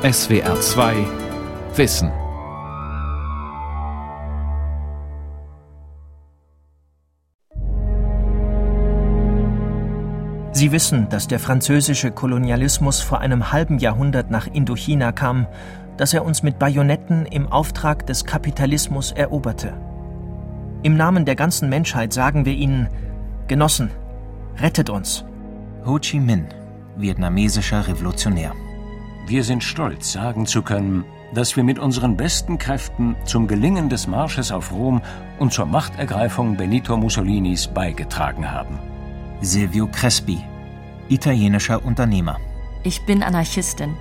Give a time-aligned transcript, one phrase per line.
[0.00, 0.94] SWR 2
[1.74, 2.12] Wissen.
[10.52, 15.48] Sie wissen, dass der französische Kolonialismus vor einem halben Jahrhundert nach Indochina kam,
[15.96, 19.72] dass er uns mit Bajonetten im Auftrag des Kapitalismus eroberte.
[20.84, 22.88] Im Namen der ganzen Menschheit sagen wir Ihnen,
[23.48, 23.90] Genossen,
[24.58, 25.24] rettet uns.
[25.84, 26.46] Ho Chi Minh,
[26.96, 28.54] vietnamesischer Revolutionär.
[29.28, 34.06] Wir sind stolz, sagen zu können, dass wir mit unseren besten Kräften zum Gelingen des
[34.06, 35.02] Marsches auf Rom
[35.38, 38.78] und zur Machtergreifung Benito Mussolinis beigetragen haben.
[39.42, 40.42] Silvio Crespi,
[41.10, 42.38] italienischer Unternehmer.
[42.84, 43.94] Ich bin Anarchistin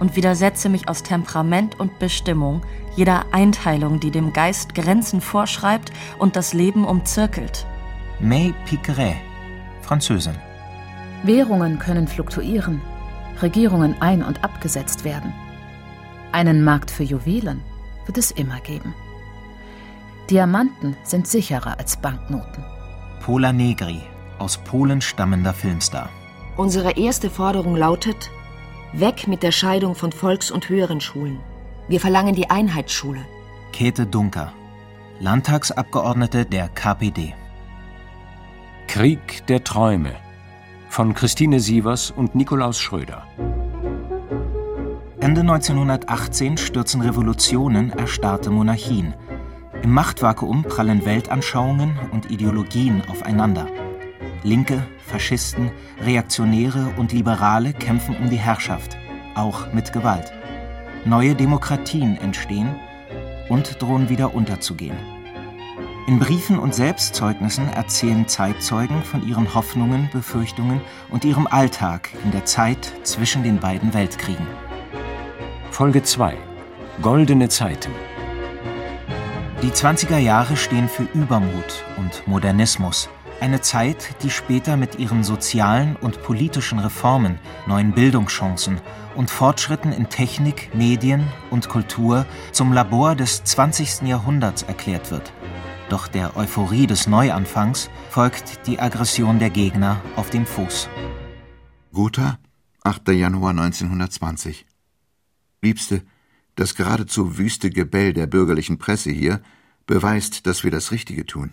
[0.00, 2.62] und widersetze mich aus Temperament und Bestimmung
[2.96, 7.64] jeder Einteilung, die dem Geist Grenzen vorschreibt und das Leben umzirkelt.
[8.18, 9.14] May Piqueret,
[9.82, 10.34] Französin.
[11.22, 12.82] Währungen können fluktuieren,
[13.42, 15.32] Regierungen ein- und abgesetzt werden.
[16.32, 17.62] Einen Markt für Juwelen
[18.06, 18.94] wird es immer geben.
[20.30, 22.64] Diamanten sind sicherer als Banknoten.
[23.20, 24.02] Pola Negri,
[24.38, 26.08] aus Polen stammender Filmstar.
[26.56, 28.30] Unsere erste Forderung lautet:
[28.92, 31.40] Weg mit der Scheidung von Volks- und höheren Schulen.
[31.88, 33.20] Wir verlangen die Einheitsschule.
[33.72, 34.52] Käthe Dunker,
[35.20, 37.34] Landtagsabgeordnete der KPD.
[38.88, 40.25] Krieg der Träume
[40.96, 43.26] von Christine Sievers und Nikolaus Schröder.
[45.20, 49.12] Ende 1918 stürzen Revolutionen erstarrte Monarchien.
[49.82, 53.66] Im Machtvakuum prallen Weltanschauungen und Ideologien aufeinander.
[54.42, 58.96] Linke, Faschisten, Reaktionäre und Liberale kämpfen um die Herrschaft,
[59.34, 60.32] auch mit Gewalt.
[61.04, 62.74] Neue Demokratien entstehen
[63.50, 65.15] und drohen wieder unterzugehen.
[66.06, 72.44] In Briefen und Selbstzeugnissen erzählen Zeitzeugen von ihren Hoffnungen, Befürchtungen und ihrem Alltag in der
[72.44, 74.46] Zeit zwischen den beiden Weltkriegen.
[75.72, 76.36] Folge 2
[77.02, 77.90] Goldene Zeiten
[79.62, 83.08] Die 20er Jahre stehen für Übermut und Modernismus.
[83.40, 88.80] Eine Zeit, die später mit ihren sozialen und politischen Reformen, neuen Bildungschancen
[89.16, 94.02] und Fortschritten in Technik, Medien und Kultur zum Labor des 20.
[94.02, 95.32] Jahrhunderts erklärt wird.
[95.88, 100.88] Doch der Euphorie des Neuanfangs folgt die Aggression der Gegner auf dem Fuß.
[101.92, 102.38] Gotha,
[102.82, 103.08] 8.
[103.08, 104.66] Januar 1920.
[105.62, 106.02] Liebste,
[106.56, 109.40] das geradezu wüste Gebell der bürgerlichen Presse hier
[109.86, 111.52] beweist, dass wir das Richtige tun.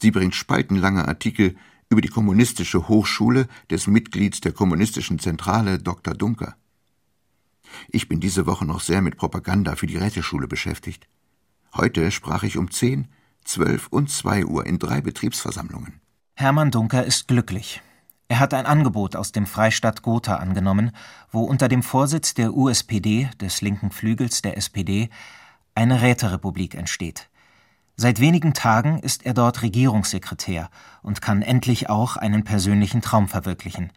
[0.00, 1.56] Sie bringt spaltenlange Artikel
[1.90, 6.14] über die kommunistische Hochschule des Mitglieds der kommunistischen Zentrale Dr.
[6.14, 6.56] Dunker.
[7.88, 11.06] Ich bin diese Woche noch sehr mit Propaganda für die Räteschule beschäftigt.
[11.76, 13.08] Heute sprach ich um 10,
[13.44, 16.00] 12 und 2 Uhr in drei Betriebsversammlungen.
[16.34, 17.82] Hermann Dunker ist glücklich.
[18.28, 20.92] Er hat ein Angebot aus dem Freistaat Gotha angenommen,
[21.30, 25.10] wo unter dem Vorsitz der USPD, des linken Flügels der SPD,
[25.74, 27.28] eine Räterepublik entsteht.
[27.96, 30.70] Seit wenigen Tagen ist er dort Regierungssekretär
[31.02, 33.92] und kann endlich auch einen persönlichen Traum verwirklichen: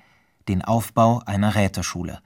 [0.47, 2.19] den Aufbau einer Räteschule.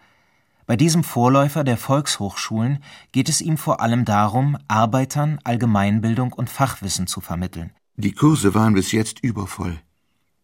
[0.68, 2.84] Bei diesem Vorläufer der Volkshochschulen
[3.14, 7.72] geht es ihm vor allem darum, Arbeitern Allgemeinbildung und Fachwissen zu vermitteln.
[7.96, 9.80] Die Kurse waren bis jetzt übervoll.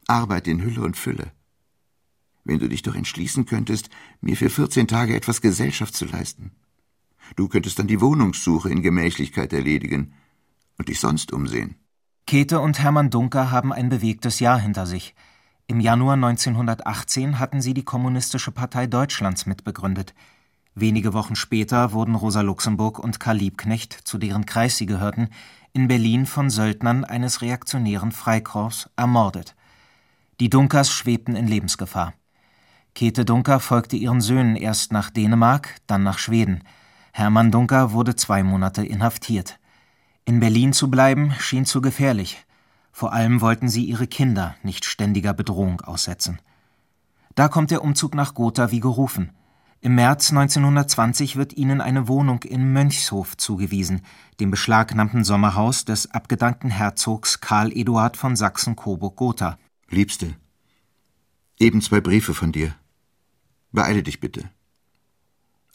[0.07, 1.33] Arbeit in Hülle und Fülle.
[2.45, 3.89] Wenn du dich doch entschließen könntest,
[4.21, 6.51] mir für 14 Tage etwas Gesellschaft zu leisten.
[7.35, 10.13] Du könntest dann die Wohnungssuche in Gemächlichkeit erledigen
[10.77, 11.75] und dich sonst umsehen.
[12.25, 15.15] Käthe und Hermann Dunker haben ein bewegtes Jahr hinter sich.
[15.67, 20.13] Im Januar 1918 hatten sie die Kommunistische Partei Deutschlands mitbegründet.
[20.75, 25.29] Wenige Wochen später wurden Rosa Luxemburg und Karl Liebknecht, zu deren Kreis sie gehörten,
[25.71, 29.55] in Berlin von Söldnern eines reaktionären Freikorps ermordet.
[30.39, 32.13] Die Dunkers schwebten in Lebensgefahr.
[32.93, 36.63] Käthe Dunker folgte ihren Söhnen erst nach Dänemark, dann nach Schweden.
[37.13, 39.59] Hermann Dunker wurde zwei Monate inhaftiert.
[40.25, 42.45] In Berlin zu bleiben schien zu gefährlich.
[42.93, 46.39] Vor allem wollten sie ihre Kinder nicht ständiger Bedrohung aussetzen.
[47.33, 49.31] Da kommt der Umzug nach Gotha wie gerufen.
[49.81, 54.03] Im März 1920 wird ihnen eine Wohnung in Mönchshof zugewiesen,
[54.39, 59.57] dem beschlagnahmten Sommerhaus des abgedankten Herzogs Karl Eduard von Sachsen-Coburg-Gotha.
[59.89, 60.35] Liebste,
[61.59, 62.75] eben zwei Briefe von dir.
[63.71, 64.51] Beeile dich bitte.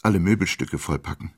[0.01, 1.33] Alle Möbelstücke vollpacken.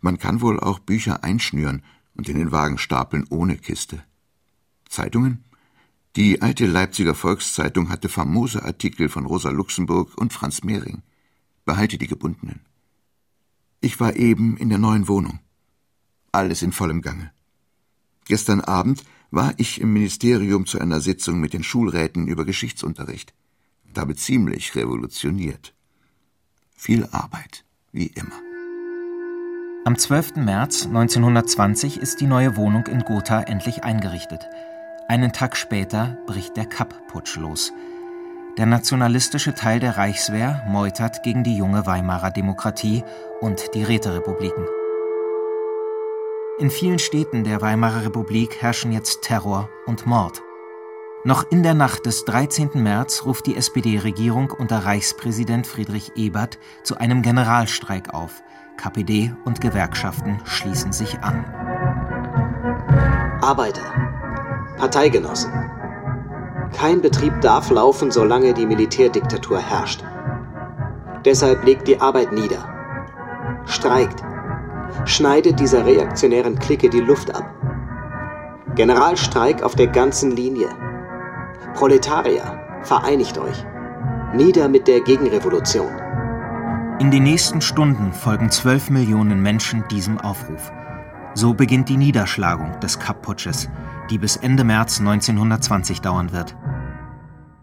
[0.00, 1.84] Man kann wohl auch Bücher einschnüren
[2.14, 4.02] und in den Wagen stapeln ohne Kiste.
[4.90, 5.42] Zeitungen?
[6.16, 11.02] Die alte Leipziger Volkszeitung hatte famose Artikel von Rosa Luxemburg und Franz Mehring.
[11.64, 12.60] Behalte die gebundenen.
[13.80, 15.38] Ich war eben in der neuen Wohnung.
[16.32, 17.32] Alles in vollem Gange.
[18.26, 23.32] Gestern Abend war ich im Ministerium zu einer Sitzung mit den Schulräten über Geschichtsunterricht
[23.98, 25.74] habe ziemlich revolutioniert.
[26.76, 27.64] Viel Arbeit.
[27.92, 28.40] wie immer.
[29.84, 30.36] Am 12.
[30.36, 34.46] März 1920 ist die neue Wohnung in Gotha endlich eingerichtet.
[35.10, 37.72] Einen Tag später bricht der Kapp-Putsch los.
[38.56, 43.02] Der nationalistische Teil der Reichswehr meutert gegen die junge Weimarer Demokratie
[43.40, 44.64] und die Räterepubliken.
[46.60, 50.42] In vielen Städten der Weimarer Republik herrschen jetzt Terror und Mord.
[51.24, 52.70] Noch in der Nacht des 13.
[52.74, 58.44] März ruft die SPD-Regierung unter Reichspräsident Friedrich Ebert zu einem Generalstreik auf.
[58.76, 61.44] KPD und Gewerkschaften schließen sich an.
[63.42, 64.19] Arbeiter,
[64.80, 65.52] Parteigenossen.
[66.74, 70.02] Kein Betrieb darf laufen, solange die Militärdiktatur herrscht.
[71.26, 72.64] Deshalb legt die Arbeit nieder.
[73.66, 74.22] Streikt.
[75.04, 77.44] Schneidet dieser reaktionären Clique die Luft ab.
[78.74, 80.68] Generalstreik auf der ganzen Linie.
[81.74, 83.66] Proletarier, vereinigt euch.
[84.34, 85.92] Nieder mit der Gegenrevolution.
[86.98, 90.72] In den nächsten Stunden folgen zwölf Millionen Menschen diesem Aufruf.
[91.34, 93.68] So beginnt die Niederschlagung des Kapp-Putsches,
[94.10, 96.56] die bis Ende März 1920 dauern wird.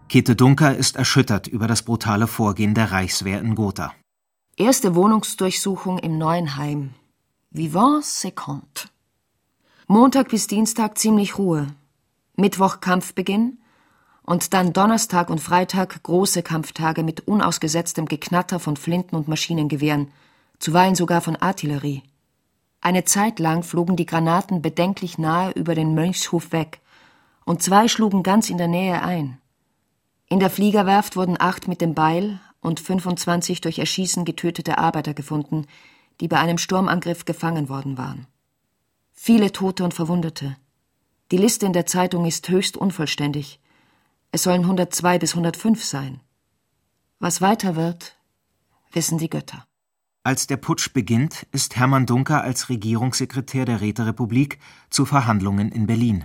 [0.08, 3.92] Käthe Dunker ist erschüttert über das brutale Vorgehen der Reichswehr in Gotha.
[4.56, 6.94] Erste Wohnungsdurchsuchung im neuen Heim.
[7.50, 8.90] Vivant Second.
[9.86, 11.68] Montag bis Dienstag ziemlich Ruhe.
[12.36, 13.58] Mittwoch Kampfbeginn,
[14.28, 20.08] und dann Donnerstag und Freitag große Kampftage mit unausgesetztem Geknatter von Flinten und Maschinengewehren,
[20.58, 22.02] zuweilen sogar von Artillerie.
[22.80, 26.80] Eine Zeit lang flogen die Granaten bedenklich nahe über den Mönchshof weg,
[27.44, 29.38] und zwei schlugen ganz in der Nähe ein.
[30.28, 35.66] In der Fliegerwerft wurden acht mit dem Beil und 25 durch Erschießen getötete Arbeiter gefunden,
[36.20, 38.26] die bei einem Sturmangriff gefangen worden waren.
[39.12, 40.56] Viele Tote und Verwundete.
[41.30, 43.60] Die Liste in der Zeitung ist höchst unvollständig.
[44.32, 46.20] Es sollen 102 bis 105 sein.
[47.18, 48.16] Was weiter wird,
[48.92, 49.67] wissen die Götter.
[50.24, 54.58] Als der Putsch beginnt, ist Hermann Dunker als Regierungssekretär der Räterepublik
[54.90, 56.24] zu Verhandlungen in Berlin.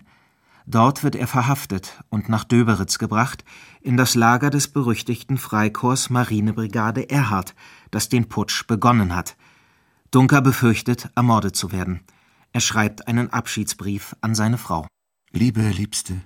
[0.65, 3.43] Dort wird er verhaftet und nach Döberitz gebracht,
[3.81, 7.53] in das Lager des berüchtigten Freikorps Marinebrigade Erhard,
[7.91, 9.35] das den Putsch begonnen hat.
[10.11, 12.01] Dunker befürchtet, ermordet zu werden.
[12.51, 14.87] Er schreibt einen Abschiedsbrief an seine Frau.
[15.31, 16.21] Liebe Liebste,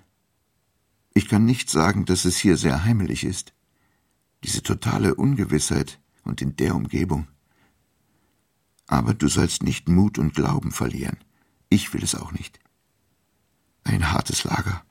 [1.13, 3.53] ich kann nicht sagen, dass es hier sehr heimelig ist.
[4.43, 7.27] Diese totale Ungewissheit und in der Umgebung.
[8.87, 11.17] Aber du sollst nicht Mut und Glauben verlieren.
[11.69, 12.59] Ich will es auch nicht.
[13.83, 14.83] Ein hartes Lager.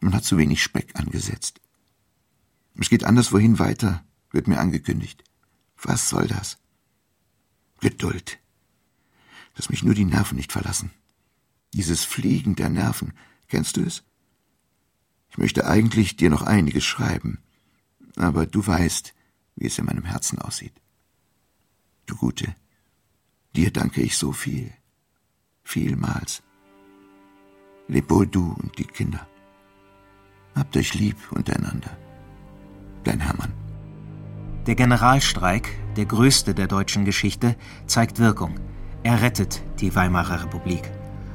[0.00, 1.60] Man hat zu wenig Speck angesetzt.
[2.78, 5.24] Es geht anderswohin weiter, wird mir angekündigt.
[5.82, 6.58] Was soll das?
[7.80, 8.38] Geduld.
[9.54, 10.90] Dass mich nur die Nerven nicht verlassen.
[11.72, 13.14] Dieses Fliegen der Nerven,
[13.48, 14.04] kennst du es?
[15.30, 17.38] Ich möchte eigentlich dir noch einiges schreiben,
[18.16, 19.14] aber du weißt,
[19.56, 20.74] wie es in meinem Herzen aussieht.
[22.06, 22.54] Du Gute,
[23.56, 24.70] dir danke ich so viel,
[25.64, 26.42] vielmals.
[27.88, 29.26] Leb wohl du und die Kinder.
[30.54, 31.96] Habt euch lieb untereinander.
[33.04, 33.52] Dein Hermann.
[34.66, 37.56] Der Generalstreik, der größte der deutschen Geschichte,
[37.86, 38.58] zeigt Wirkung.
[39.02, 40.90] Er rettet die Weimarer Republik.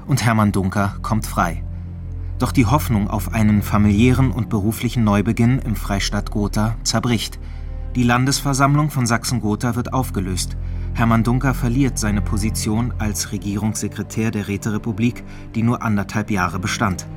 [0.05, 1.63] Und Hermann Dunker kommt frei.
[2.37, 7.39] Doch die Hoffnung auf einen familiären und beruflichen Neubeginn im Freistaat Gotha zerbricht.
[7.95, 10.57] Die Landesversammlung von Sachsen-Gotha wird aufgelöst.
[10.93, 15.23] Hermann Dunker verliert seine Position als Regierungssekretär der Räterepublik,
[15.55, 17.07] die nur anderthalb Jahre bestand.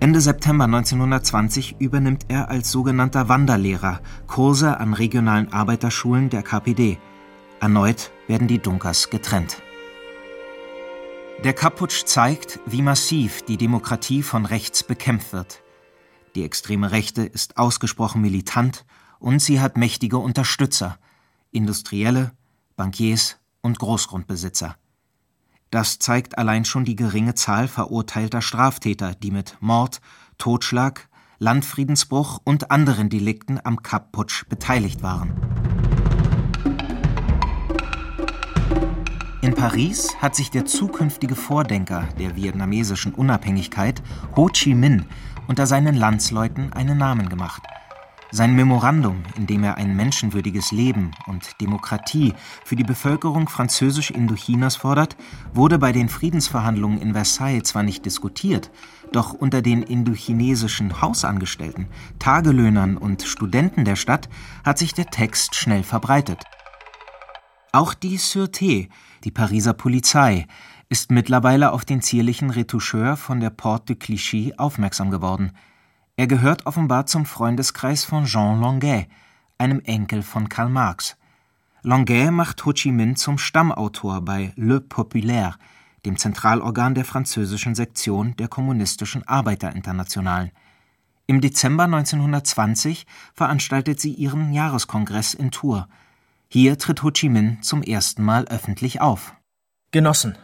[0.00, 6.98] Ende September 1920 übernimmt er als sogenannter Wanderlehrer Kurse an regionalen Arbeiterschulen der KPD.
[7.60, 9.60] Erneut werden die Dunkers getrennt.
[11.44, 15.62] Der Kapputsch zeigt, wie massiv die Demokratie von rechts bekämpft wird.
[16.34, 18.84] Die extreme Rechte ist ausgesprochen militant
[19.18, 20.98] und sie hat mächtige Unterstützer,
[21.50, 22.32] Industrielle,
[22.80, 24.74] Bankiers und Großgrundbesitzer.
[25.70, 30.00] Das zeigt allein schon die geringe Zahl verurteilter Straftäter, die mit Mord,
[30.38, 35.34] Totschlag, Landfriedensbruch und anderen Delikten am Kapp-Putsch beteiligt waren.
[39.42, 44.02] In Paris hat sich der zukünftige Vordenker der vietnamesischen Unabhängigkeit,
[44.36, 45.04] Ho Chi Minh,
[45.48, 47.62] unter seinen Landsleuten einen Namen gemacht.
[48.32, 52.32] Sein Memorandum, in dem er ein menschenwürdiges Leben und Demokratie
[52.64, 55.16] für die Bevölkerung französisch-Indochinas fordert,
[55.52, 58.70] wurde bei den Friedensverhandlungen in Versailles zwar nicht diskutiert,
[59.10, 61.88] doch unter den indochinesischen Hausangestellten,
[62.20, 64.28] Tagelöhnern und Studenten der Stadt
[64.64, 66.44] hat sich der Text schnell verbreitet.
[67.72, 68.90] Auch die Sûreté,
[69.24, 70.46] die Pariser Polizei,
[70.88, 75.52] ist mittlerweile auf den zierlichen Retoucheur von der Porte de Clichy aufmerksam geworden.
[76.20, 79.06] Er gehört offenbar zum Freundeskreis von Jean Longuet,
[79.56, 81.16] einem Enkel von Karl Marx.
[81.80, 85.56] Longuet macht Ho Chi Minh zum Stammautor bei Le Populaire,
[86.04, 90.50] dem Zentralorgan der französischen Sektion der Kommunistischen Arbeiterinternationalen.
[91.26, 95.86] Im Dezember 1920 veranstaltet sie ihren Jahreskongress in Tours.
[96.48, 99.32] Hier tritt Ho Chi Minh zum ersten Mal öffentlich auf.
[99.90, 100.36] Genossen,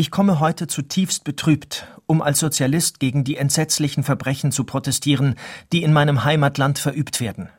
[0.00, 5.34] ich komme heute zutiefst betrübt, um als Sozialist gegen die entsetzlichen Verbrechen zu protestieren,
[5.74, 7.50] die in meinem Heimatland verübt werden.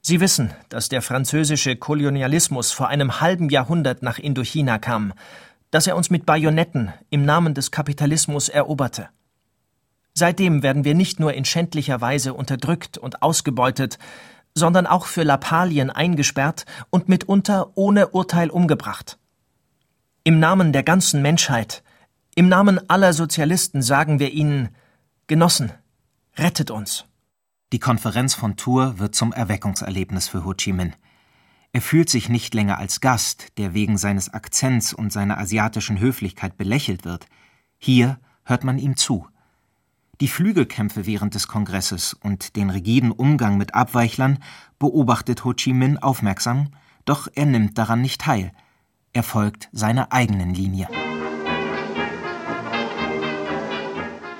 [0.00, 5.12] Sie wissen, dass der französische Kolonialismus vor einem halben Jahrhundert nach Indochina kam,
[5.70, 9.10] dass er uns mit Bajonetten im Namen des Kapitalismus eroberte.
[10.14, 13.98] Seitdem werden wir nicht nur in schändlicher Weise unterdrückt und ausgebeutet,
[14.54, 19.18] sondern auch für Lappalien eingesperrt und mitunter ohne Urteil umgebracht.
[20.26, 21.84] Im Namen der ganzen Menschheit,
[22.34, 24.70] im Namen aller Sozialisten sagen wir Ihnen,
[25.28, 25.70] Genossen,
[26.36, 27.04] rettet uns.
[27.72, 30.94] Die Konferenz von Tours wird zum Erweckungserlebnis für Ho Chi Minh.
[31.70, 36.56] Er fühlt sich nicht länger als Gast, der wegen seines Akzents und seiner asiatischen Höflichkeit
[36.56, 37.26] belächelt wird.
[37.78, 39.28] Hier hört man ihm zu.
[40.20, 44.40] Die Flügelkämpfe während des Kongresses und den rigiden Umgang mit Abweichlern
[44.80, 46.70] beobachtet Ho Chi Minh aufmerksam,
[47.04, 48.50] doch er nimmt daran nicht teil.
[49.16, 50.88] Er folgt seiner eigenen Linie.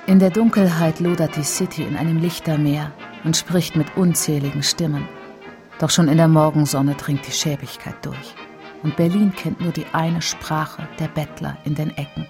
[0.05, 2.91] In der Dunkelheit lodert die City in einem Lichtermeer
[3.23, 5.07] und spricht mit unzähligen Stimmen.
[5.79, 8.35] Doch schon in der Morgensonne dringt die Schäbigkeit durch.
[8.83, 12.27] Und Berlin kennt nur die eine Sprache der Bettler in den Ecken.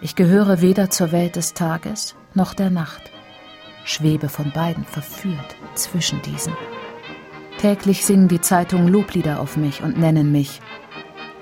[0.00, 3.12] Ich gehöre weder zur Welt des Tages noch der Nacht,
[3.84, 6.54] schwebe von beiden verführt zwischen diesen.
[7.58, 10.60] Täglich singen die Zeitungen Loblieder auf mich und nennen mich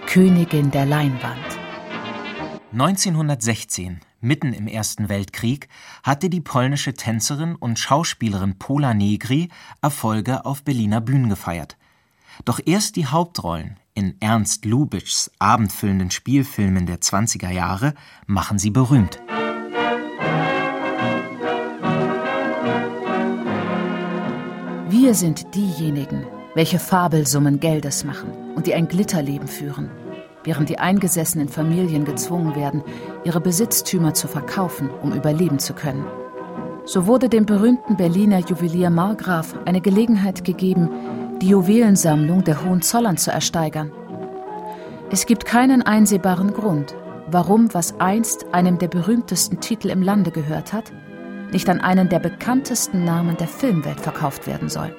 [0.07, 1.59] Königin der Leinwand.
[2.73, 5.69] 1916, mitten im Ersten Weltkrieg,
[6.03, 9.49] hatte die polnische Tänzerin und Schauspielerin Pola Negri
[9.83, 11.77] Erfolge auf Berliner Bühnen gefeiert.
[12.45, 17.95] Doch erst die Hauptrollen in Ernst Lubitschs abendfüllenden Spielfilmen der 20er Jahre
[18.27, 19.21] machen sie berühmt.
[24.89, 29.91] Wir sind diejenigen, welche Fabelsummen Geldes machen und die ein Glitterleben führen,
[30.45, 32.83] während die eingesessenen Familien gezwungen werden,
[33.25, 36.05] ihre Besitztümer zu verkaufen, um überleben zu können.
[36.85, 40.91] So wurde dem berühmten Berliner Juwelier Margraf eine Gelegenheit gegeben,
[41.41, 43.93] die Juwelensammlung der Hohenzollern zu ersteigern.
[45.11, 46.95] Es gibt keinen einsehbaren Grund,
[47.31, 50.93] warum was einst einem der berühmtesten Titel im Lande gehört hat,
[51.53, 54.95] nicht an einen der bekanntesten Namen der Filmwelt verkauft werden soll.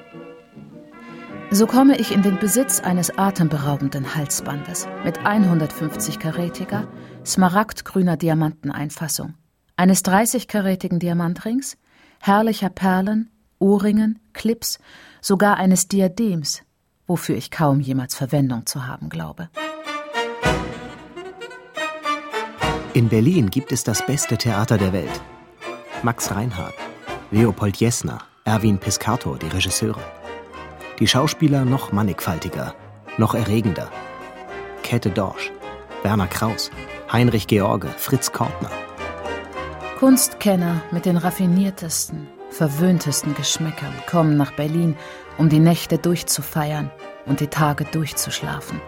[1.54, 6.88] So komme ich in den Besitz eines atemberaubenden Halsbandes mit 150-karätiger,
[7.26, 9.34] smaragdgrüner Diamanteneinfassung,
[9.76, 11.76] eines 30-karätigen Diamantrings,
[12.20, 14.78] herrlicher Perlen, Ohrringen, Clips,
[15.20, 16.62] sogar eines Diadems,
[17.06, 19.50] wofür ich kaum jemals Verwendung zu haben glaube.
[22.94, 25.20] In Berlin gibt es das beste Theater der Welt.
[26.02, 26.74] Max Reinhardt,
[27.30, 30.00] Leopold Jessner, Erwin Piscator, die Regisseure.
[30.98, 32.74] Die Schauspieler noch mannigfaltiger,
[33.18, 33.90] noch erregender.
[34.82, 35.50] Käthe Dorsch,
[36.02, 36.70] Werner Kraus,
[37.10, 38.70] Heinrich George, Fritz Kortner.
[39.98, 44.96] Kunstkenner mit den raffiniertesten, verwöhntesten Geschmäckern kommen nach Berlin,
[45.38, 46.90] um die Nächte durchzufeiern
[47.24, 48.80] und die Tage durchzuschlafen.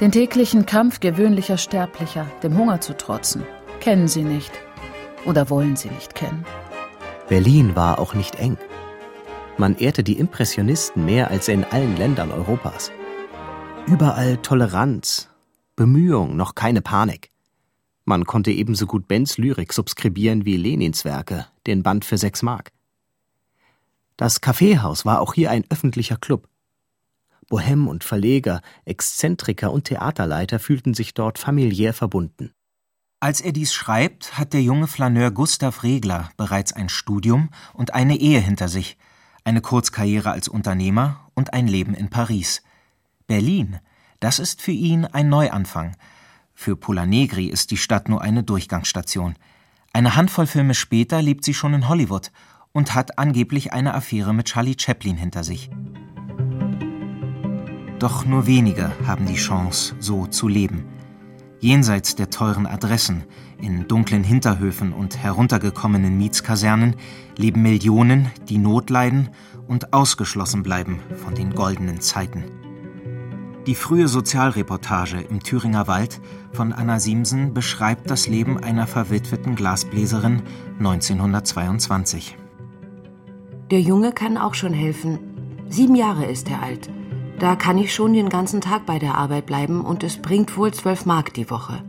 [0.00, 3.44] Den täglichen Kampf gewöhnlicher Sterblicher, dem Hunger zu trotzen,
[3.80, 4.52] kennen sie nicht
[5.26, 6.46] oder wollen sie nicht kennen.
[7.28, 8.56] Berlin war auch nicht eng.
[9.60, 12.90] Man ehrte die Impressionisten mehr als in allen Ländern Europas.
[13.86, 15.28] Überall Toleranz,
[15.76, 17.28] Bemühung, noch keine Panik.
[18.06, 22.72] Man konnte ebenso gut Benz Lyrik subskribieren wie Lenins Werke, den Band für sechs Mark.
[24.16, 26.48] Das Kaffeehaus war auch hier ein öffentlicher Club.
[27.50, 32.54] Bohem und Verleger, Exzentriker und Theaterleiter fühlten sich dort familiär verbunden.
[33.20, 38.16] Als er dies schreibt, hat der junge Flaneur Gustav Regler bereits ein Studium und eine
[38.16, 38.96] Ehe hinter sich,
[39.44, 42.62] eine Kurzkarriere als Unternehmer und ein Leben in Paris.
[43.26, 43.78] Berlin,
[44.20, 45.96] das ist für ihn ein Neuanfang.
[46.54, 49.34] Für Pola Negri ist die Stadt nur eine Durchgangsstation.
[49.92, 52.30] Eine Handvoll Filme später lebt sie schon in Hollywood
[52.72, 55.70] und hat angeblich eine Affäre mit Charlie Chaplin hinter sich.
[57.98, 60.84] Doch nur wenige haben die Chance, so zu leben.
[61.58, 63.24] Jenseits der teuren Adressen,
[63.62, 66.96] in dunklen Hinterhöfen und heruntergekommenen Mietskasernen
[67.36, 69.30] leben Millionen, die Not leiden
[69.66, 72.44] und ausgeschlossen bleiben von den goldenen Zeiten.
[73.66, 76.20] Die frühe Sozialreportage im Thüringer Wald
[76.52, 80.42] von Anna Siemsen beschreibt das Leben einer verwitweten Glasbläserin
[80.78, 82.36] 1922.
[83.70, 85.18] Der Junge kann auch schon helfen.
[85.68, 86.90] Sieben Jahre ist er alt.
[87.38, 90.74] Da kann ich schon den ganzen Tag bei der Arbeit bleiben und es bringt wohl
[90.74, 91.84] zwölf Mark die Woche.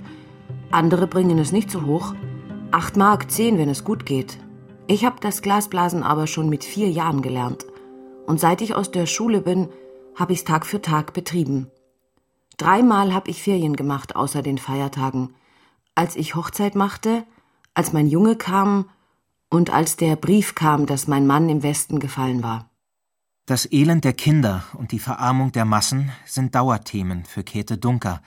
[0.71, 2.15] Andere bringen es nicht so hoch.
[2.71, 4.37] Acht Mark zehn, wenn es gut geht.
[4.87, 7.65] Ich habe das Glasblasen aber schon mit vier Jahren gelernt.
[8.25, 9.67] Und seit ich aus der Schule bin,
[10.15, 11.67] habe ich's Tag für Tag betrieben.
[12.57, 15.33] Dreimal habe ich Ferien gemacht außer den Feiertagen.
[15.93, 17.25] Als ich Hochzeit machte,
[17.73, 18.89] als mein Junge kam
[19.49, 22.69] und als der Brief kam, dass mein Mann im Westen gefallen war.
[23.45, 28.21] Das Elend der Kinder und die Verarmung der Massen sind Dauerthemen für Käthe Dunker,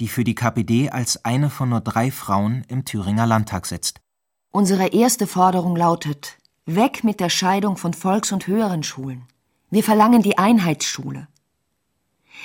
[0.00, 4.00] die für die KPD als eine von nur drei Frauen im Thüringer Landtag sitzt.
[4.50, 9.26] Unsere erste Forderung lautet Weg mit der Scheidung von Volks- und höheren Schulen.
[9.70, 11.28] Wir verlangen die Einheitsschule.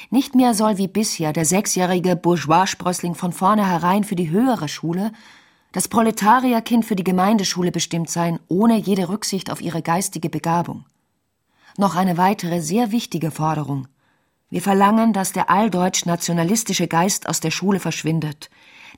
[0.10, 5.12] Nicht mehr soll wie bisher der sechsjährige Bourgeois-Sprössling von vornherein für die höhere Schule,
[5.72, 10.86] das Proletarierkind für die Gemeindeschule bestimmt sein, ohne jede Rücksicht auf ihre geistige Begabung.
[11.78, 13.88] Noch eine weitere sehr wichtige Forderung.
[14.52, 18.50] Wir verlangen, dass der alldeutsch-nationalistische Geist aus der Schule verschwindet,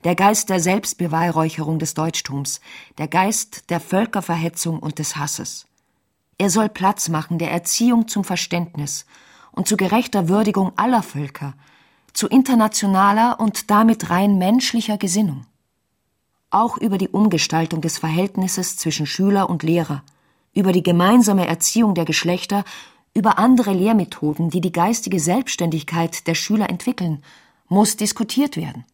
[0.02, 2.60] der Geist der Selbstbeweihräucherung des Deutschtums,
[2.98, 5.66] der Geist der Völkerverhetzung und des Hasses.
[6.38, 9.06] Er soll Platz machen der Erziehung zum Verständnis
[9.52, 11.54] und zu gerechter Würdigung aller Völker,
[12.12, 15.46] zu internationaler und damit rein menschlicher Gesinnung.
[16.50, 20.02] Auch über die Umgestaltung des Verhältnisses zwischen Schüler und Lehrer,
[20.52, 22.64] über die gemeinsame Erziehung der Geschlechter,
[23.14, 27.22] über andere Lehrmethoden, die die geistige Selbstständigkeit der Schüler entwickeln,
[27.68, 28.84] muss diskutiert werden.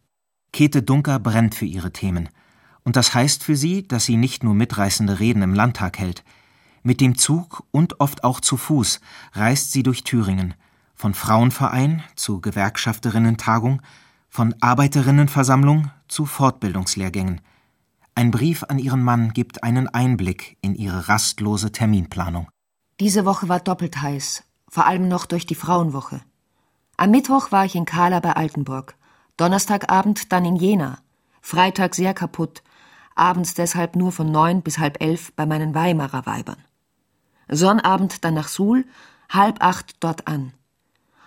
[0.52, 2.28] Käthe Dunker brennt für ihre Themen.
[2.84, 6.24] Und das heißt für sie, dass sie nicht nur mitreißende Reden im Landtag hält.
[6.82, 9.00] Mit dem Zug und oft auch zu Fuß
[9.32, 10.54] reist sie durch Thüringen.
[10.94, 13.82] Von Frauenverein zu Gewerkschafterinnentagung,
[14.28, 17.40] von Arbeiterinnenversammlung zu Fortbildungslehrgängen.
[18.14, 22.48] Ein Brief an ihren Mann gibt einen Einblick in ihre rastlose Terminplanung.
[23.00, 26.20] Diese Woche war doppelt heiß, vor allem noch durch die Frauenwoche.
[26.98, 28.94] Am Mittwoch war ich in Kahla bei Altenburg,
[29.38, 30.98] Donnerstagabend dann in Jena,
[31.40, 32.62] Freitag sehr kaputt,
[33.14, 36.62] abends deshalb nur von neun bis halb elf bei meinen Weimarer Weibern.
[37.48, 38.84] Sonnabend dann nach Suhl,
[39.30, 40.52] halb acht dort an.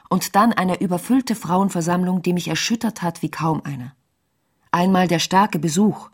[0.09, 3.93] Und dann eine überfüllte Frauenversammlung, die mich erschüttert hat wie kaum eine.
[4.69, 6.11] Einmal der starke Besuch,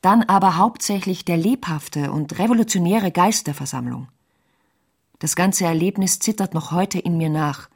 [0.00, 4.08] dann aber hauptsächlich der lebhafte und revolutionäre Geist der Versammlung.
[5.22, 7.70] Das ganze Erlebnis zittert noch heute in mir nach,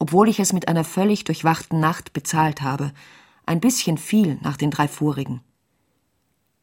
[0.00, 2.92] obwohl ich es mit einer völlig durchwachten Nacht bezahlt habe,
[3.46, 5.42] ein bisschen viel nach den drei vorigen.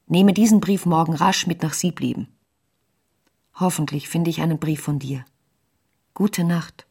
[0.08, 2.27] Nehme diesen Brief morgen rasch mit nach Sieblieben.
[3.55, 5.23] Hoffentlich finde ich einen Brief von dir.
[6.13, 6.86] Gute Nacht.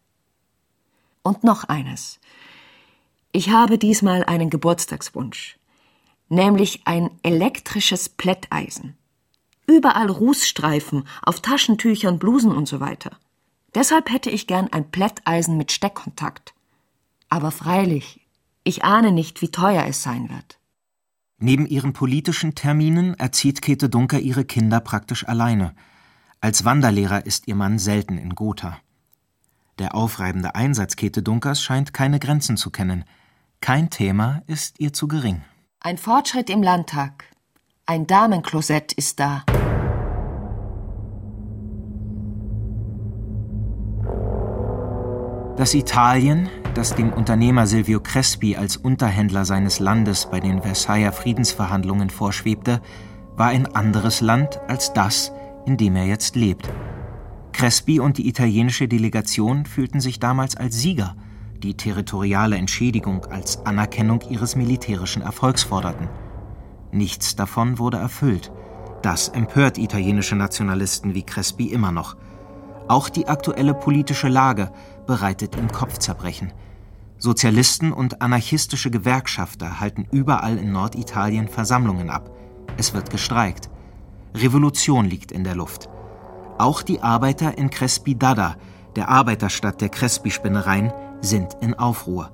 [1.22, 2.20] Und noch eines.
[3.32, 5.58] Ich habe diesmal einen Geburtstagswunsch,
[6.30, 8.96] nämlich ein elektrisches Plätteisen.
[9.68, 13.10] Überall Rußstreifen auf Taschentüchern, Blusen und so weiter.
[13.74, 16.54] Deshalb hätte ich gern ein Plätteisen mit Steckkontakt.
[17.28, 18.26] Aber freilich,
[18.64, 20.58] ich ahne nicht, wie teuer es sein wird.
[21.38, 25.74] Neben ihren politischen Terminen erzieht Käthe Dunker ihre Kinder praktisch alleine.
[26.40, 28.78] Als Wanderlehrer ist ihr Mann selten in Gotha.
[29.78, 33.04] Der aufreibende Einsatz Käthe Dunkers scheint keine Grenzen zu kennen.
[33.60, 35.42] Kein Thema ist ihr zu gering.
[35.80, 37.24] Ein Fortschritt im Landtag.
[37.86, 39.44] Ein Damenklosett ist da.
[45.58, 52.10] Das Italien, das dem Unternehmer Silvio Crespi als Unterhändler seines Landes bei den Versailler Friedensverhandlungen
[52.10, 52.80] vorschwebte,
[53.36, 55.32] war ein anderes Land als das,
[55.66, 56.70] in dem er jetzt lebt.
[57.50, 61.16] Crespi und die italienische Delegation fühlten sich damals als Sieger,
[61.60, 66.08] die territoriale Entschädigung als Anerkennung ihres militärischen Erfolgs forderten.
[66.92, 68.52] Nichts davon wurde erfüllt.
[69.02, 72.14] Das empört italienische Nationalisten wie Crespi immer noch.
[72.86, 74.70] Auch die aktuelle politische Lage
[75.08, 76.52] bereitet ihm Kopfzerbrechen.
[77.18, 82.30] Sozialisten und anarchistische Gewerkschafter halten überall in Norditalien Versammlungen ab.
[82.76, 83.70] Es wird gestreikt.
[84.36, 85.88] Revolution liegt in der Luft.
[86.58, 88.56] Auch die Arbeiter in Crespi Dada,
[88.94, 90.92] der Arbeiterstadt der Crespi-Spinnereien,
[91.22, 92.30] sind in Aufruhr.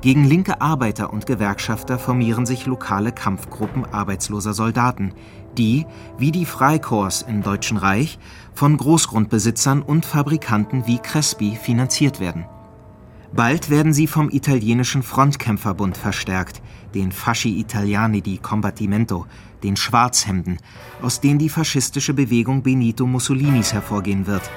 [0.00, 5.12] Gegen linke Arbeiter und Gewerkschafter formieren sich lokale Kampfgruppen arbeitsloser Soldaten,
[5.56, 5.86] die,
[6.18, 8.20] wie die Freikorps im Deutschen Reich,
[8.54, 12.46] von Großgrundbesitzern und Fabrikanten wie Crespi finanziert werden.
[13.32, 16.62] Bald werden sie vom italienischen Frontkämpferbund verstärkt,
[16.94, 19.26] den Fasci Italiani di Combattimento,
[19.64, 20.58] den Schwarzhemden,
[21.02, 24.48] aus denen die faschistische Bewegung Benito Mussolinis hervorgehen wird.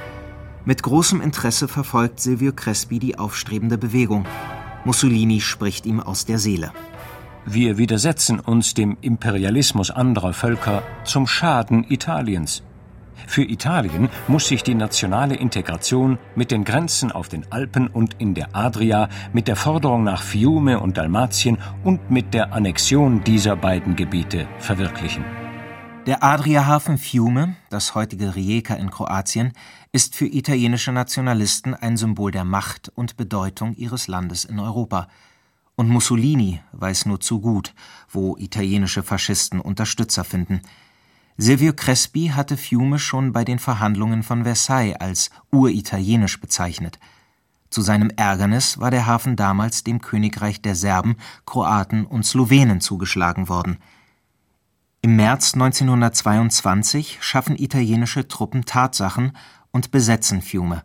[0.65, 4.25] Mit großem Interesse verfolgt Silvio Crespi die aufstrebende Bewegung.
[4.85, 6.71] Mussolini spricht ihm aus der Seele.
[7.45, 12.63] Wir widersetzen uns dem Imperialismus anderer Völker zum Schaden Italiens.
[13.27, 18.33] Für Italien muss sich die nationale Integration mit den Grenzen auf den Alpen und in
[18.33, 23.95] der Adria, mit der Forderung nach Fiume und Dalmatien und mit der Annexion dieser beiden
[23.95, 25.23] Gebiete verwirklichen.
[26.05, 29.53] Der Adriahafen Fiume, das heutige Rijeka in Kroatien,
[29.91, 35.07] ist für italienische Nationalisten ein Symbol der Macht und Bedeutung ihres Landes in Europa.
[35.75, 37.73] Und Mussolini weiß nur zu gut,
[38.09, 40.61] wo italienische Faschisten Unterstützer finden–
[41.37, 46.99] Silvio Crespi hatte Fiume schon bei den Verhandlungen von Versailles als uritalienisch bezeichnet.
[47.71, 51.15] Zu seinem Ärgernis war der Hafen damals dem Königreich der Serben,
[51.47, 53.79] Kroaten und Slowenen zugeschlagen worden.
[55.01, 59.35] Im März 1922 schaffen italienische Truppen Tatsachen
[59.71, 60.83] und besetzen Fiume.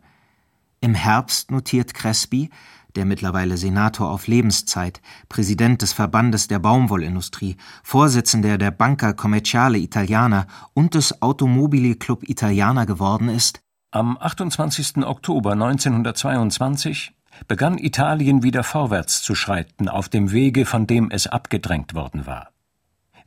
[0.80, 2.50] Im Herbst notiert Crespi
[2.96, 10.46] der mittlerweile Senator auf Lebenszeit, Präsident des Verbandes der Baumwollindustrie, Vorsitzender der Banca Commerciale Italiana
[10.74, 13.60] und des Automobili Club Italiana geworden ist,
[13.92, 14.98] am 28.
[15.04, 17.12] Oktober 1922
[17.48, 22.48] begann Italien wieder vorwärts zu schreiten auf dem Wege, von dem es abgedrängt worden war.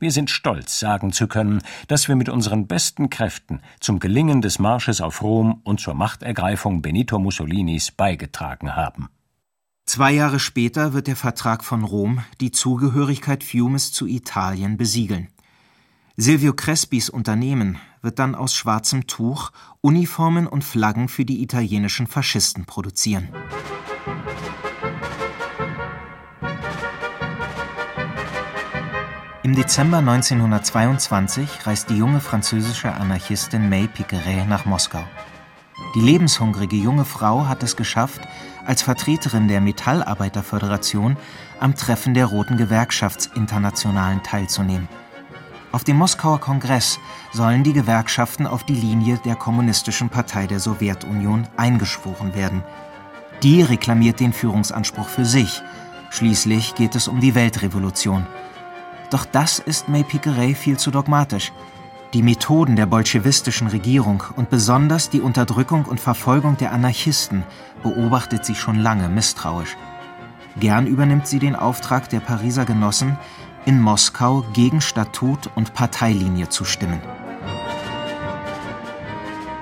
[0.00, 4.58] Wir sind stolz, sagen zu können, dass wir mit unseren besten Kräften zum Gelingen des
[4.58, 9.10] Marsches auf Rom und zur Machtergreifung Benito Mussolinis beigetragen haben.
[9.84, 15.28] Zwei Jahre später wird der Vertrag von Rom die Zugehörigkeit Fiumes zu Italien besiegeln.
[16.16, 19.50] Silvio Crespis Unternehmen wird dann aus schwarzem Tuch
[19.82, 23.28] Uniformen und Flaggen für die italienischen Faschisten produzieren.
[29.42, 35.02] Im Dezember 1922 reist die junge französische Anarchistin May Piqueret nach Moskau.
[35.94, 38.20] Die lebenshungrige junge Frau hat es geschafft,
[38.66, 41.16] als Vertreterin der Metallarbeiterföderation
[41.58, 44.90] am Treffen der Roten Gewerkschaftsinternationalen teilzunehmen.
[45.72, 46.98] Auf dem Moskauer Kongress
[47.32, 52.62] sollen die Gewerkschaften auf die Linie der Kommunistischen Partei der Sowjetunion eingeschworen werden.
[53.42, 55.62] Die reklamiert den Führungsanspruch für sich.
[56.10, 58.26] Schließlich geht es um die Weltrevolution.
[59.10, 61.52] Doch das ist May Piqueret viel zu dogmatisch.
[62.12, 67.44] Die Methoden der bolschewistischen Regierung und besonders die Unterdrückung und Verfolgung der Anarchisten
[67.82, 69.76] beobachtet sie schon lange misstrauisch.
[70.58, 73.16] Gern übernimmt sie den Auftrag der Pariser Genossen,
[73.66, 77.00] in Moskau gegen Statut und Parteilinie zu stimmen.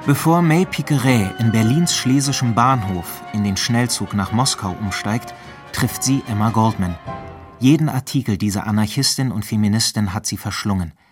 [0.07, 5.35] Bevor May Piqueret in Berlins Schlesischem Bahnhof in den Schnellzug nach Moskau umsteigt,
[5.73, 6.97] trifft sie Emma Goldman.
[7.61, 10.92] Jeden Artikel dieser Anarchistin und Feministin hat sie verschlungen–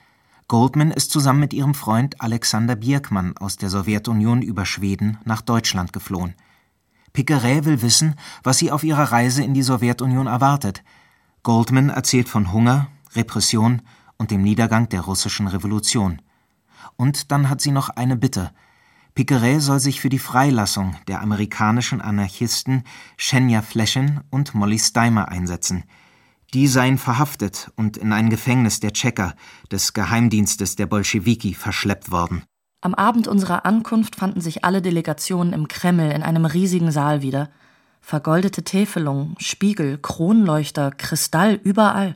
[0.48, 5.92] Goldman ist zusammen mit ihrem Freund Alexander Bierkmann aus der Sowjetunion über Schweden nach Deutschland
[5.92, 6.34] geflohen.
[7.12, 10.84] Piqueret will wissen, was sie auf ihrer Reise in die Sowjetunion erwartet.
[11.42, 13.82] Goldman erzählt von Hunger, Repression
[14.18, 16.22] und dem Niedergang der russischen Revolution.
[16.94, 18.52] Und dann hat sie noch eine Bitte.
[19.16, 22.84] Piqueret soll sich für die Freilassung der amerikanischen Anarchisten
[23.16, 25.82] Shenya Fleschen und Molly Steimer einsetzen–
[26.54, 29.34] die seien verhaftet und in ein Gefängnis der Tschecher,
[29.70, 32.44] des Geheimdienstes der Bolschewiki, verschleppt worden.
[32.80, 37.50] Am Abend unserer Ankunft fanden sich alle Delegationen im Kreml in einem riesigen Saal wieder.
[38.00, 42.14] Vergoldete Täfelungen, Spiegel, Kronleuchter, Kristall überall.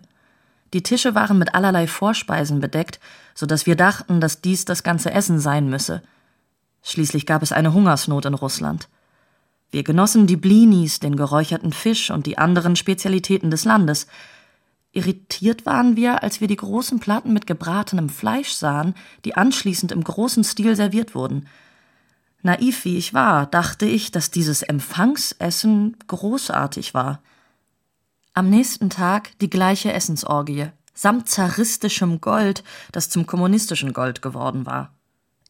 [0.72, 3.00] Die Tische waren mit allerlei Vorspeisen bedeckt,
[3.34, 6.02] so dass wir dachten, dass dies das ganze Essen sein müsse.
[6.82, 8.88] Schließlich gab es eine Hungersnot in Russland.
[9.70, 14.06] Wir genossen die Blinis, den geräucherten Fisch und die anderen Spezialitäten des Landes.
[14.92, 20.02] Irritiert waren wir, als wir die großen Platten mit gebratenem Fleisch sahen, die anschließend im
[20.02, 21.46] großen Stil serviert wurden.
[22.42, 27.22] Naiv wie ich war, dachte ich, dass dieses Empfangsessen großartig war.
[28.32, 34.92] Am nächsten Tag die gleiche Essensorgie, samt zaristischem Gold, das zum kommunistischen Gold geworden war.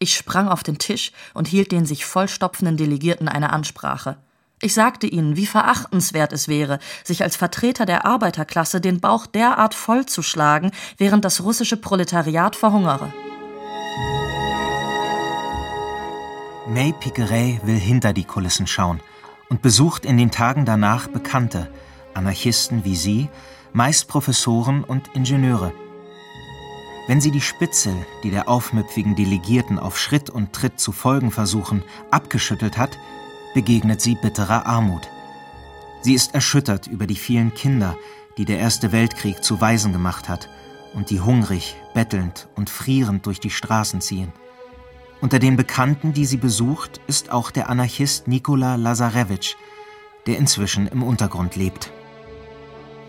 [0.02, 4.16] Ich sprang auf den Tisch und hielt den sich vollstopfenden Delegierten eine Ansprache.
[4.62, 9.74] Ich sagte ihnen, wie verachtenswert es wäre, sich als Vertreter der Arbeiterklasse den Bauch derart
[9.74, 13.12] vollzuschlagen, während das russische Proletariat verhungere.
[16.66, 19.00] May Piqueret will hinter die Kulissen schauen
[19.50, 21.70] und besucht in den Tagen danach Bekannte,
[22.14, 23.28] Anarchisten wie sie,
[23.74, 25.74] meist Professoren und Ingenieure.
[27.06, 31.82] Wenn sie die Spitze, die der aufmüpfigen Delegierten auf Schritt und Tritt zu folgen versuchen,
[32.10, 32.98] abgeschüttelt hat,
[33.54, 35.08] begegnet sie bitterer Armut.
[36.02, 37.96] Sie ist erschüttert über die vielen Kinder,
[38.38, 40.48] die der Erste Weltkrieg zu Waisen gemacht hat
[40.94, 44.32] und die hungrig, bettelnd und frierend durch die Straßen ziehen.
[45.20, 49.56] Unter den Bekannten, die sie besucht, ist auch der Anarchist Nikola Lazarevich,
[50.26, 51.92] der inzwischen im Untergrund lebt.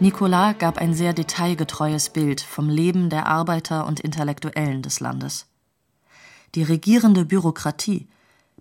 [0.02, 5.46] Nicolas gab ein sehr detailgetreues Bild vom Leben der Arbeiter und Intellektuellen des Landes.
[6.56, 8.08] Die regierende Bürokratie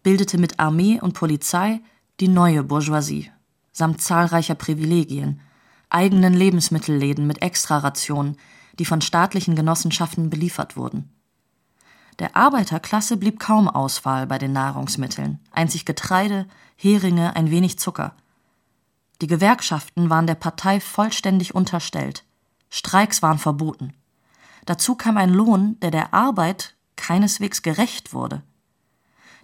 [0.02, 1.80] bildete mit Armee und Polizei
[2.20, 3.30] die neue Bourgeoisie
[3.72, 5.40] samt zahlreicher Privilegien,
[5.88, 8.36] eigenen Lebensmittelläden mit Extrarationen,
[8.78, 11.10] die von staatlichen Genossenschaften beliefert wurden.
[12.18, 18.14] Der Arbeiterklasse blieb kaum Auswahl bei den Nahrungsmitteln, einzig Getreide, Heringe, ein wenig Zucker.
[19.20, 22.24] Die Gewerkschaften waren der Partei vollständig unterstellt.
[22.70, 23.92] Streiks waren verboten.
[24.64, 28.42] Dazu kam ein Lohn, der der Arbeit keineswegs gerecht wurde.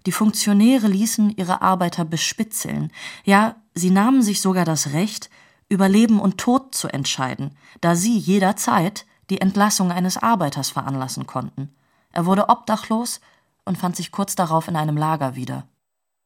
[0.07, 2.93] Die Funktionäre ließen ihre Arbeiter bespitzeln,
[3.25, 5.31] ja, sie nahmen sich sogar das Recht,
[5.69, 11.75] über Leben und Tod zu entscheiden, da sie jederzeit die Entlassung eines Arbeiters veranlassen konnten.
[12.13, 13.21] Er wurde obdachlos
[13.65, 15.67] und fand sich kurz darauf in einem Lager wieder.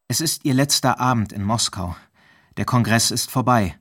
[0.08, 1.96] Es ist ihr letzter Abend in Moskau.
[2.60, 3.74] Der Kongress ist vorbei.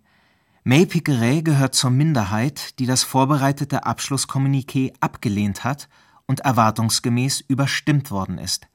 [0.63, 5.89] May Piqueret gehört zur Minderheit, die das vorbereitete Abschlusskommuniqué abgelehnt hat
[6.27, 8.69] und erwartungsgemäß überstimmt worden ist.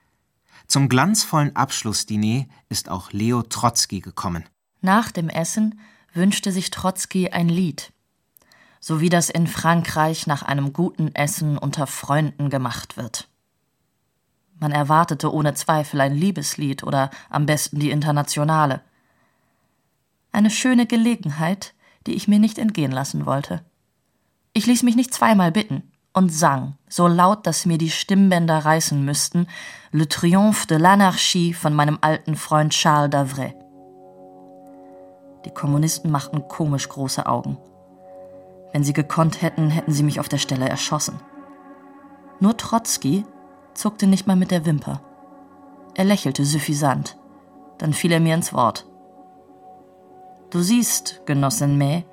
[0.67, 4.45] Zum glanzvollen Abschlussdiner ist auch Leo Trotzki gekommen.
[4.83, 5.81] Nach dem Essen
[6.13, 7.91] wünschte sich Trotzki ein Lied,
[8.81, 13.31] so wie das in Frankreich nach einem guten Essen unter Freunden gemacht wird.
[14.61, 18.83] Man erwartete ohne Zweifel ein Liebeslied oder am besten die Internationale.
[20.35, 21.75] Eine schöne Gelegenheit,
[22.09, 23.65] die ich mir nicht entgehen lassen wollte.
[24.53, 29.05] Ich ließ mich nicht zweimal bitten und sang, so laut, dass mir die Stimmbänder reißen
[29.05, 29.47] müssten,
[29.93, 33.55] Le Triomphe de l'Anarchie von meinem alten Freund Charles Davray.
[35.45, 37.57] Die Kommunisten machten komisch große Augen.
[38.73, 41.21] Wenn sie gekonnt hätten, hätten sie mich auf der Stelle erschossen.
[42.41, 43.25] Nur Trotzki
[43.75, 45.01] zuckte nicht mal mit der Wimper.
[45.95, 47.17] Er lächelte suffisant.
[47.79, 48.85] Dann fiel er mir ins Wort.
[50.55, 52.05] Du siehst, Genossin May,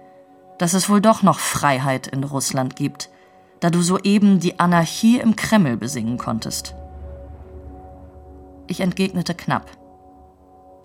[0.58, 3.12] dass es wohl doch noch Freiheit in Russland gibt,
[3.60, 6.74] da du soeben die Anarchie im Kreml besingen konntest.
[8.66, 9.70] Ich entgegnete knapp.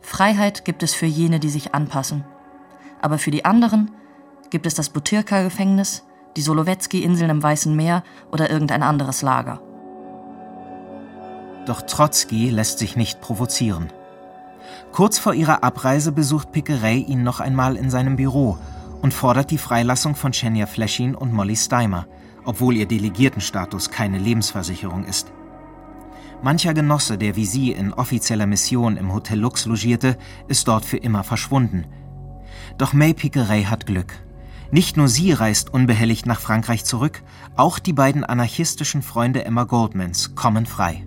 [0.02, 2.26] Freiheit gibt es für jene, die sich anpassen.
[3.00, 3.90] Aber für die anderen
[4.50, 6.04] gibt es das Butyrka-Gefängnis,
[6.36, 9.62] die Solowetski-Inseln im Weißen Meer oder irgendein anderes Lager.
[11.64, 13.90] Doch Trotzki lässt sich nicht provozieren.
[14.92, 18.58] Kurz vor ihrer Abreise besucht Piqueret ihn noch einmal in seinem Büro
[19.02, 22.06] und fordert die Freilassung von Chenya Fleschin und Molly Steimer,
[22.44, 25.32] obwohl ihr Delegiertenstatus keine Lebensversicherung ist.
[26.42, 30.16] Mancher Genosse, der wie sie in offizieller Mission im Hotel Lux logierte,
[30.48, 31.86] ist dort für immer verschwunden.
[32.78, 34.14] Doch May Piqueret hat Glück.
[34.70, 37.22] Nicht nur sie reist unbehelligt nach Frankreich zurück,
[37.56, 41.06] auch die beiden anarchistischen Freunde Emma Goldmans kommen frei.